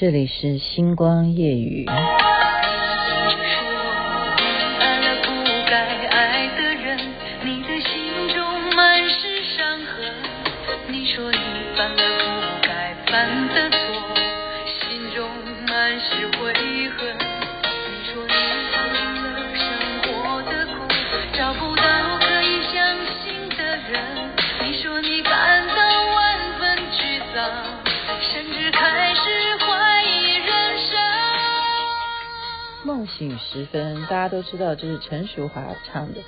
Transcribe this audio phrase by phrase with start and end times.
[0.00, 1.84] 这里是星光夜雨。
[33.08, 36.20] 醒时分，大家都知道这是陈淑华唱的，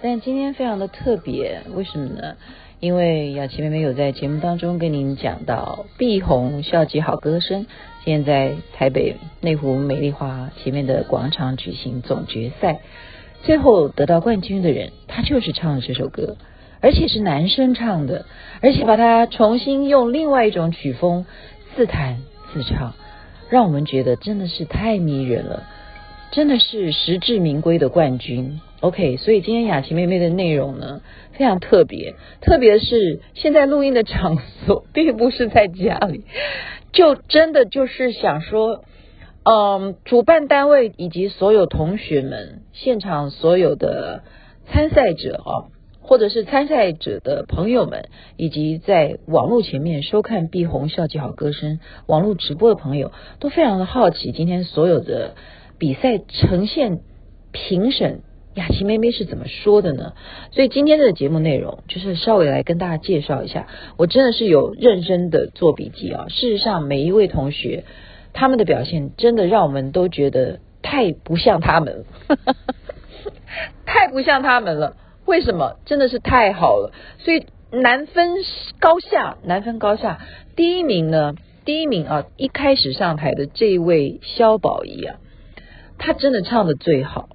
[0.00, 2.36] 但今天非常的特别，为什么呢？
[2.80, 7.66] 因为雅琪妹妹有在节目当中跟您讲到，碧红校级好歌声，
[8.04, 12.78] 现在在台北内湖美丽华前面的广场举行总决赛，
[13.42, 16.36] 最后得到冠军的人，他就是唱了这首歌，
[16.80, 18.26] 而且是男生唱的，
[18.62, 21.26] 而且把它重新用另外一种曲风
[21.76, 22.18] 自弹
[22.54, 22.94] 自唱，
[23.50, 25.64] 让我们觉得真的是太迷人了。
[26.30, 29.16] 真的是实至名归的冠军，OK。
[29.16, 31.00] 所以今天雅琪妹妹的内容呢，
[31.32, 36.24] 非常特别，特别是现在录音的场所并不是在家里，
[36.92, 38.84] 就真的就是想说，
[39.42, 44.22] 嗯，主办单位以及所有同学们，现场所有的
[44.70, 45.72] 参赛者啊，
[46.02, 55.34] 或者是参赛者的朋友们，以及在网络前面收看碧红校际好歌声网络直播的朋友，都非常的好奇今天所有的。
[55.78, 57.00] 比赛呈现
[57.52, 58.22] 评审
[58.54, 60.14] 雅琪妹妹是怎么说的呢？
[60.50, 63.68] 所以今天的节目内容就是稍微来跟大家介绍一下。
[63.96, 66.26] 我真的是有认真的做笔记啊。
[66.28, 67.84] 事实上，每一位同学
[68.32, 72.04] 他们的表现真的让我们都觉得太不像他们，
[73.86, 74.96] 太不像他们了。
[75.24, 75.76] 为什么？
[75.84, 76.92] 真的是太好了。
[77.18, 78.38] 所以难分
[78.80, 80.18] 高下，难分高下。
[80.56, 81.34] 第一名呢？
[81.64, 85.20] 第一名啊，一开始上台的这一位肖宝仪啊。
[85.98, 87.28] 他真的唱的最好，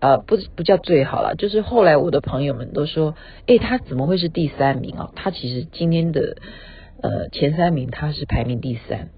[0.00, 3.14] 呃，不不叫最好了，就是后来我的朋友们都说，
[3.46, 5.10] 诶，他怎么会是第三名啊？
[5.16, 6.36] 他其实今天的
[7.02, 9.10] 呃前三名他是排名第三。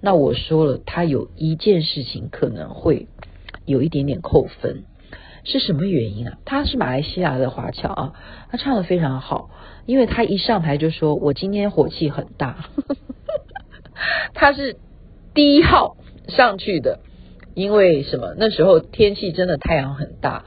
[0.00, 3.06] 那我说了，他有一件事情可能会
[3.64, 4.84] 有一点点扣分，
[5.44, 6.38] 是什么原因啊？
[6.44, 8.12] 他是马来西亚的华侨啊，
[8.50, 9.50] 他唱的非常好，
[9.86, 12.66] 因为他一上台就说我今天火气很大，
[14.34, 14.76] 他是
[15.34, 15.96] 第一号
[16.28, 16.98] 上去的。
[17.54, 18.34] 因为什么？
[18.36, 20.44] 那时候天气真的太阳很大，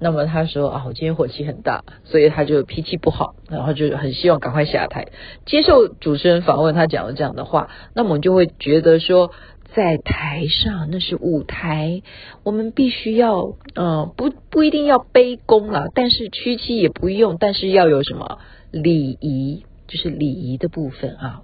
[0.00, 5.06] 那么他说啊，我今天火气很大，所以他就脾气不好，然后就很希望赶快下台
[5.46, 6.74] 接受主持人访问。
[6.74, 9.30] 他讲了这样的话，那么我们就会觉得说，
[9.74, 12.02] 在台上那是舞台，
[12.42, 18.38] 我们必须要嗯、不不一定要卑躬了，但是屈膝也不用，但是要有什么
[18.70, 21.42] 礼仪，就是礼仪的部分啊。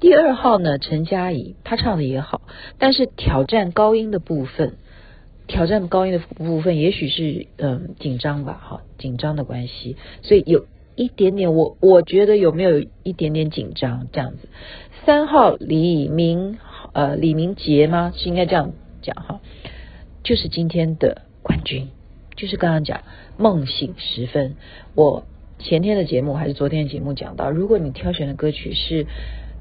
[0.00, 2.42] 第二号呢，陈佳怡，她唱的也好，
[2.78, 4.74] 但是挑战高音的部分，
[5.48, 14.48] 挑战高音的部分，也许是嗯紧张吧，哈，紧张的关系，所以有一点点，我我觉得有没有一点点紧张这样子。
[15.04, 16.58] 三号李明，
[16.92, 18.12] 呃，李明杰吗？
[18.14, 19.40] 是应该这样讲哈，
[20.22, 21.88] 就是今天的冠军，
[22.36, 23.00] 就是刚刚讲
[23.36, 24.54] 梦醒时分，
[24.94, 25.24] 我
[25.58, 29.06] 前天的节目还是昨天的节目讲到，如果你挑选的歌曲是。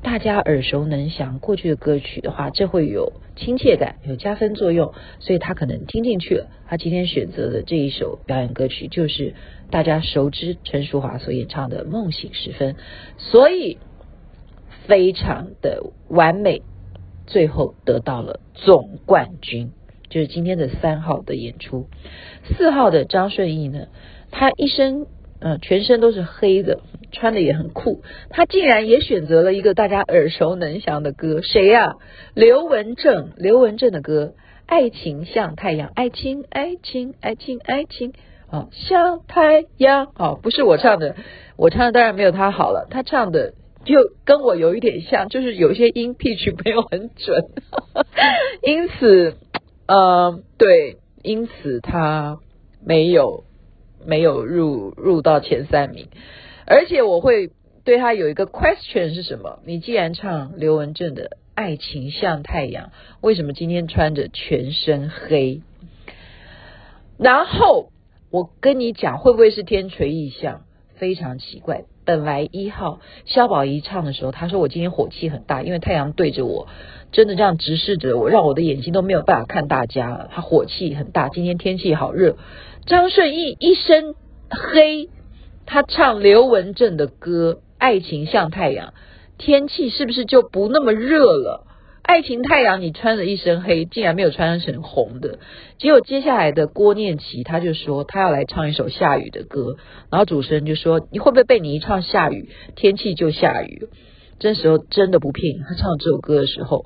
[0.03, 6.47] 大家耳熟能详过去的歌曲的话，这会有亲切感，有加分作用，所以他可能听进去了。
[6.67, 9.33] 他今天选择的这一首表演歌曲，就是
[9.69, 12.73] 大家熟知陈淑华所演唱的《梦醒时分》，
[13.17, 13.77] 所以
[14.85, 16.61] 非常的完美，
[17.25, 19.71] 最后得到了总冠军，
[20.09, 21.87] 就是今天的三号的演出。
[22.45, 23.87] 四号的张顺义呢，
[24.31, 25.05] 他一身。
[25.39, 26.79] 嗯，全身都是黑的，
[27.11, 28.01] 穿的也很酷。
[28.29, 31.95] 他竟然也选择了一个大家耳熟能详的歌，谁呀、
[32.33, 34.33] 刘文正，刘文正的歌
[34.65, 38.13] 《爱情像太阳》，爱情，爱情，爱情，爱情，
[38.51, 41.15] 哦，像太阳，哦，不是我唱的，
[41.57, 42.87] 我唱的当然没有他好了。
[42.89, 43.53] 他唱的
[43.85, 43.95] 就
[44.25, 47.43] 跟我有一点像，就是有些音 pitch 没有很准，
[48.63, 49.35] 因此，
[49.87, 52.39] 呃，对，因此他
[52.85, 53.43] 没有。
[54.05, 56.07] 没有入入到前三名，
[56.67, 57.49] 而且我会
[57.85, 59.59] 对他有一个 question 是什么？
[59.65, 61.23] 你既然唱刘文正的
[61.55, 62.87] 《爱情像太阳》，
[63.21, 65.61] 为什么今天穿着全身黑？
[67.17, 67.89] 然后
[68.29, 70.61] 我跟你讲，会不会是天垂异象？
[70.97, 71.85] 非常奇怪。
[72.05, 76.67] 本来一号肖宝仪唱的时候，他说我今天火气很大，因为太阳对着我，
[77.11, 80.29] 真的这样直视着我，让我的眼睛都没有办法看大家了。
[80.31, 82.37] 他火气很大，今天天气好热。
[82.85, 84.15] 张顺义一身
[84.49, 85.09] 黑，
[85.67, 88.87] 他唱刘文正的歌《爱情像太阳》，
[89.37, 91.67] 天气是不是就不那么热了？
[92.01, 95.39] 爱情太阳，你穿着一身黑，竟然没有穿成红的。
[95.77, 99.75] 结果接下来的郭念琪他就说他要来唱一首下雨的歌，
[100.09, 103.89] 然后主持人就说你会不会被你一唱下雨，天气就下雨？
[104.39, 106.85] 这时候真的不骗，他唱这首歌的时候，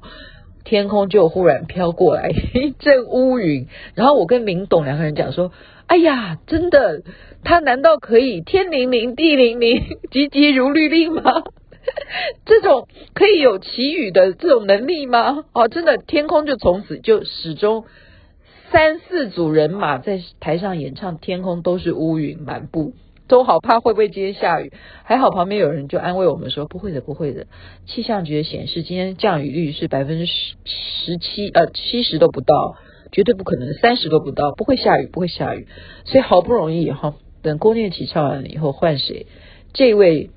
[0.63, 5.51] 天空就忽然飘过来 一阵乌云，然后我跟明董两个人讲说，
[5.87, 7.03] 哎呀，真的，
[7.43, 11.43] 他难道可以天灵灵地灵灵， 急急如律令吗？
[12.45, 15.45] 这种可以有祈雨的这种能力吗？
[15.53, 17.85] 哦，真的，天空就从此就始终
[18.71, 22.93] 三四组人马在台上演唱，天空都是乌云满布，
[23.31, 24.73] 都好怕会不会今天下雨。
[25.05, 27.47] 还好旁边有人就安慰我们说不会的，不会的。
[27.85, 32.75] 气象局显示今天降雨率是百分之十十七，呃，七十都不到，
[33.13, 35.65] 绝对不可能，三十都不到，不会下雨，不会下雨。
[36.03, 39.27] 所以好不容易哈，等郭念琪唱完了以后换谁？
[39.71, 40.29] 这位。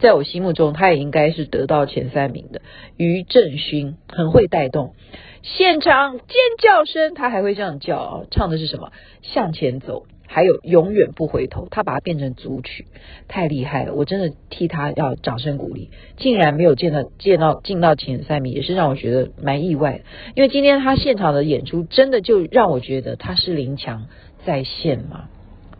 [0.00, 2.62] 在我心目中，他也应该是得到前三名的。
[2.96, 4.94] 于正勋很会带动
[5.42, 6.26] 现场尖
[6.58, 8.24] 叫声，他还会这样叫！
[8.30, 8.90] 唱的是什么？
[9.20, 11.68] 向前走，还有永远不回头。
[11.70, 12.86] 他把它变成组曲，
[13.28, 13.94] 太厉害了！
[13.94, 15.90] 我真的替他要掌声鼓励。
[16.16, 20.00] 竟然没有见到见到进到前三名，也是让我觉得蛮意外。
[20.34, 24.06] 因为今天他现场的演出，真的就让我觉得他是林强
[24.46, 25.28] 在线嘛。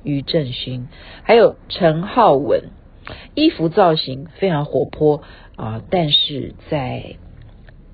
[0.04, 0.88] 于正勋，
[1.22, 2.64] 还有陈浩文。
[3.34, 5.22] 衣服造型非常活泼
[5.56, 7.16] 啊，但是在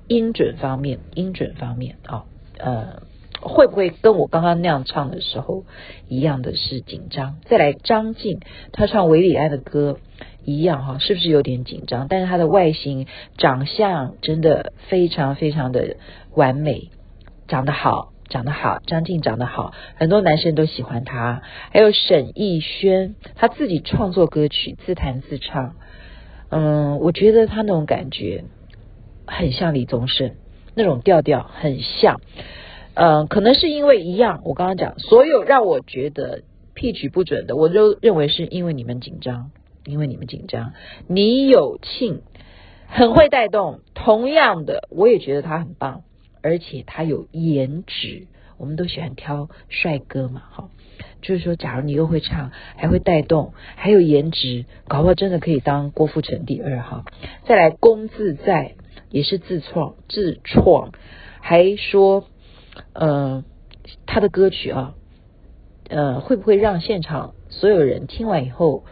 [0.07, 2.25] 音准方面，音准方面啊，
[2.59, 3.01] 呃，
[3.41, 5.63] 会不会跟我刚刚那样唱的时候
[6.07, 7.37] 一样的是紧张？
[7.45, 8.39] 再来张晋，
[8.71, 9.97] 他唱韦礼安的歌
[10.45, 12.07] 一样哈，是不是有点紧张？
[12.09, 13.07] 但是他的外形、
[13.37, 15.95] 长相真的非常非常的
[16.35, 16.89] 完美，
[17.47, 18.11] 长得好。
[18.29, 21.41] 长得好，张晋长得好，很多男生都喜欢他。
[21.71, 25.73] 还有沈奕轩，他自己创作歌曲，自弹自唱。
[26.49, 28.43] 嗯，我觉得他那种感觉
[29.25, 30.35] 很像李宗盛，
[30.75, 32.21] 那种调调很像。
[33.01, 34.41] 嗯，可能是因为一样。
[34.43, 36.41] 我刚刚讲，所有让我觉得
[36.73, 39.51] P 取不准的，我都认为是因为你们紧张，
[39.85, 40.73] 因为你们紧张。
[41.07, 42.23] 你有庆
[42.87, 46.01] 很会带动，同样的，我也觉得他很棒。
[46.41, 50.69] 而且他有颜值，我们都喜欢挑帅哥嘛，哈，
[51.21, 57.05] 就是说，假如你又会唱，还会带动，还有颜值，搞不好真的可以当郭富城第二哈。
[57.45, 58.75] 再来，龚自在
[59.09, 60.91] 也是自创自创，
[61.39, 62.25] 还说，
[62.93, 63.43] 呃，
[64.05, 64.95] 他的歌曲啊，
[65.89, 68.83] 呃，会不会让现场所有人听完以后，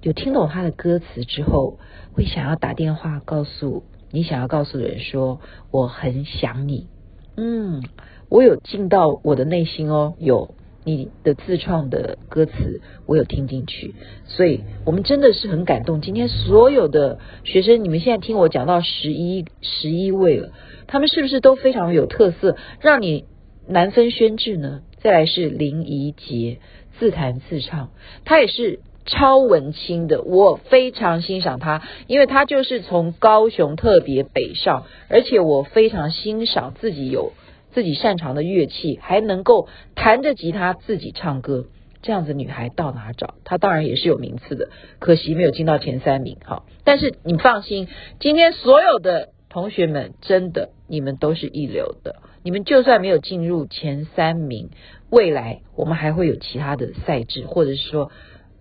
[0.00, 1.78] 就听懂他的歌词之后，
[2.12, 3.84] 会想要打电话告诉。
[4.12, 5.40] 你想要告诉的人说，
[5.70, 6.88] 我很想你，
[7.36, 7.82] 嗯，
[8.28, 10.54] 我有进到我的内心哦，有
[10.84, 13.94] 你的自创的歌词，我有听进去，
[14.24, 16.00] 所以我们真的是很感动。
[16.00, 20.52] 今天所有的学生，你们现在听我讲到十一十一位了，
[20.86, 23.24] 他们是不是都非常有特色，让你
[23.66, 24.82] 难分轩輊呢？
[24.98, 26.58] 再来是林怡洁，
[26.98, 27.90] 自弹自唱，
[28.24, 28.80] 他也是。
[29.06, 37.32] 超文青的，我非常欣赏他，因为他就是从高雄特别北上，而且我非常欣赏自己有
[37.72, 41.66] 自己擅长的乐器，还能够弹着吉他自己唱歌，
[42.02, 43.34] 这样子女孩到哪找？
[43.44, 44.68] 她当然也是有名次的，
[44.98, 46.38] 可惜没有进到前三名。
[46.44, 47.88] 好，但是你放心，
[48.18, 54.70] 今天所有的同学们真的，你们都是一流的，你们就算没有进入前三名，
[55.10, 58.10] 未来我们还会有其他的赛制，或者是说。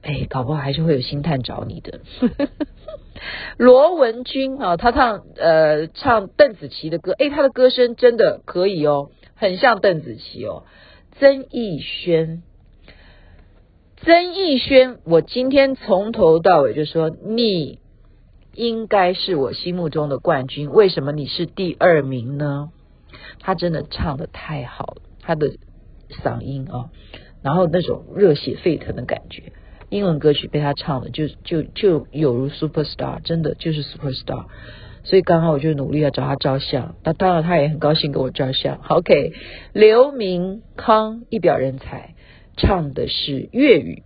[0.01, 1.99] 哎，搞不好还是会有星探找你的。
[3.57, 10.63] 罗文君啊，他唱呃唱邓紫棋的歌，哎，他的歌声真的可以哦，很像邓紫棋哦。
[11.19, 12.43] 曾艺轩，
[13.97, 17.79] 曾艺轩，我今天从头到尾就说你
[18.53, 22.71] 应该是我心目中的冠军，为什么你是第二名呢？
[23.39, 25.57] 他真的唱的太好了，他的
[26.23, 26.89] 嗓音啊，
[27.43, 29.51] 然后那种热血沸腾的感觉。
[29.89, 34.46] 英文歌曲被他唱的就就就有如 super star，真的就是 super star，
[35.03, 38.79] 所以刚好我就努力要找他照相，那当然他也很高兴跟我照相。
[38.88, 39.34] OK，
[39.74, 42.13] 刘明康一表人才，
[42.55, 44.03] 唱的是粤语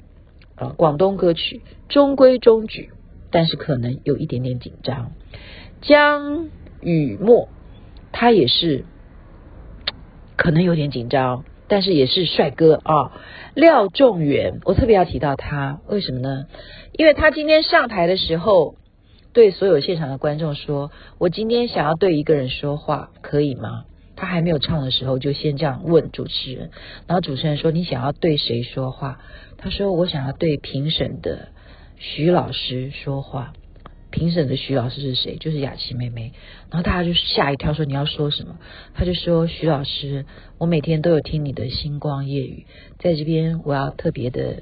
[0.56, 2.92] 啊广东歌曲，中规中矩，
[3.30, 5.12] 但是可能有一点点紧张。
[5.82, 6.48] 江
[6.82, 7.50] 雨墨
[8.14, 8.86] 他也是
[10.38, 11.44] 可能有点紧张。
[11.74, 13.20] 但是也是帅哥啊，
[13.56, 16.46] 廖仲远，我特别要提到他，为什么呢？
[16.96, 18.76] 因为他今天上台的时候，
[19.34, 26.70] 对所有现场的观众说：“我今天想要对一个人说话，可以吗？”他还没有唱的时候，就先这样问主持人，
[27.08, 29.18] 然后主持人说：“你想要对谁说话？”
[29.58, 31.48] 他说：“我想要对评审的
[31.98, 33.54] 徐老师说话。”
[34.14, 35.38] 评审的徐老师是谁？
[35.38, 36.32] 就是雅琪妹妹。
[36.70, 38.58] 然后大家就吓一跳，说你要说什么？
[38.94, 40.26] 他就说徐老师，
[40.60, 42.68] 我每天都有听你的星光夜语，
[43.00, 44.62] 在这边我要特别的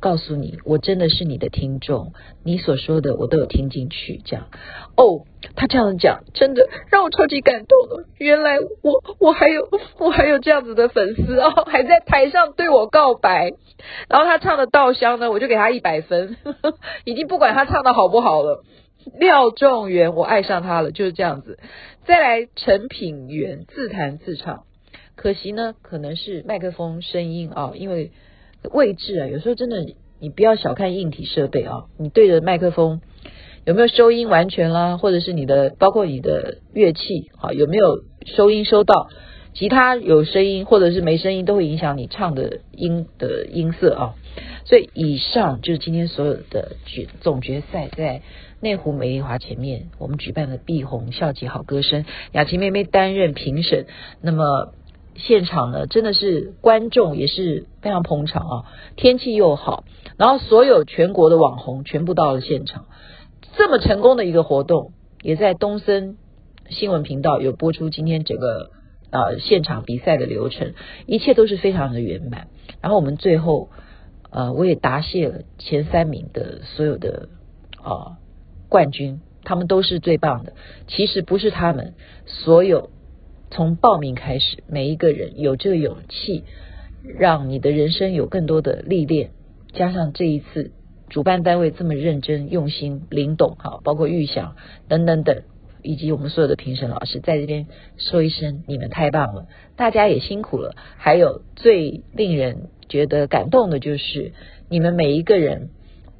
[0.00, 2.12] 告诉你，我真的是你的听众，
[2.42, 4.20] 你所说的我都有听进去。
[4.24, 4.48] 这样
[4.96, 5.24] 哦，
[5.54, 8.04] 他这样讲，真的让我超级感动了。
[8.18, 13.52] 原来我我还有我还有这样子的粉丝哦，还在台上对我告白。
[14.08, 16.36] 然后他唱的《稻香》呢，我就给他一百分，
[17.04, 18.64] 已经不管他唱的好不好了。
[19.18, 21.58] 廖仲元，我爱上他了，就是这样子。
[22.04, 24.64] 再来，陈品源自弹自唱，
[25.14, 28.12] 可惜呢，可能是麦克风声音啊，因为
[28.72, 29.86] 位置啊，有时候真的
[30.20, 33.00] 你不要小看硬体设备啊，你对着麦克风
[33.64, 39.08] 有没有收音完全啦，或者是你的包括你的乐器啊有没有收音收到，
[39.52, 44.14] 吉他有声音或者是没声音都会影响你唱的音的音色啊。
[44.68, 48.22] 所以以上就是今天所有的决总决赛在。
[48.60, 53.86] 内湖美丽华前面，我们举办的碧红校际好歌声，雅琪妹妹担任评审。
[54.20, 54.72] 那么
[55.14, 58.64] 现场呢，真的是观众也是非常捧场啊，
[58.96, 59.84] 天气又好，
[60.16, 62.86] 然后所有全国的网红全部到了现场。
[63.56, 64.90] 这么成功的一个活动，
[65.22, 66.16] 也在东森
[66.68, 68.72] 新闻频道有播出今天整个
[69.12, 70.74] 呃现场比赛的流程，
[71.06, 72.48] 一切都是非常的圆满。
[72.80, 73.68] 然后我们最后
[74.30, 77.28] 呃，我也答谢了前三名的所有的
[77.82, 77.90] 啊。
[77.90, 78.16] 呃
[78.70, 80.52] 冠军，他们都是最棒的。
[80.88, 81.94] 其实不是他们，
[82.26, 82.90] 所有
[83.50, 86.44] 从报名开始，每一个人有这个勇气，
[87.18, 89.30] 让你的人生有更多的历练。
[89.72, 90.72] 加上这一次
[91.08, 94.54] 主办单位这么认真、用心、林董哈，包括玉祥
[94.86, 95.44] 等等等，
[95.82, 97.66] 以及我们所有的评审老师，在这边
[97.96, 100.74] 说一声，你们太棒了，大家也辛苦了。
[100.96, 104.32] 还有最令人觉得感动的就是，
[104.68, 105.70] 你们每一个人，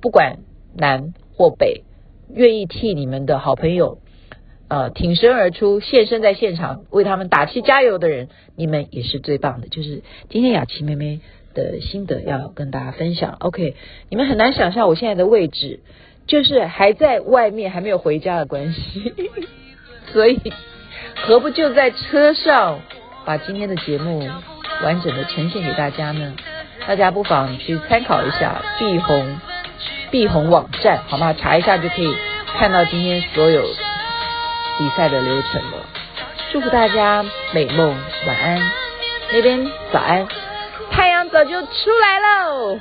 [0.01, 0.39] 不管
[0.77, 1.85] 南或北。
[2.31, 4.01] 愿意替你们的好朋友，
[4.69, 9.69] 呃，挺身而出，现身在现场为他们打气加油的人，你们也是最棒的。
[9.69, 11.21] 就是今天雅琪妹妹
[11.55, 13.39] 的心得要跟大家分享。
[13.41, 13.77] OK，
[14.11, 15.81] 你们很难想象我现在的位置，
[16.29, 19.15] 就是还在外面还没有回家的关系，
[20.13, 20.41] 所以
[21.17, 22.81] 何不就在车上
[23.25, 24.31] 把今天的节目
[24.85, 26.37] 完整的呈现给大家呢？
[26.87, 29.41] 大家不妨去参考一下碧红。
[30.11, 31.35] 碧红网站，好吗？
[31.39, 32.17] 查一下就可以
[32.59, 35.87] 看到今天所有比赛的流程了。
[36.51, 37.95] 祝福大家美梦
[38.27, 38.71] 晚安，
[39.31, 40.27] 那边早安，
[40.91, 41.69] 太阳早就出
[42.01, 42.81] 来喽。